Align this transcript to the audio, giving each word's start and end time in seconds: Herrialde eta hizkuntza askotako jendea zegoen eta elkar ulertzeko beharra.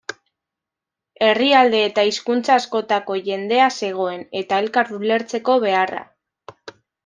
Herrialde 1.25 1.81
eta 1.89 2.05
hizkuntza 2.11 2.55
askotako 2.61 3.19
jendea 3.29 3.69
zegoen 3.83 4.27
eta 4.43 4.63
elkar 4.65 4.93
ulertzeko 5.01 5.63
beharra. 5.69 6.05